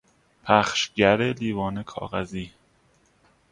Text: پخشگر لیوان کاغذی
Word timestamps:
پخشگر 0.43 1.21
لیوان 1.21 1.83
کاغذی 1.83 2.51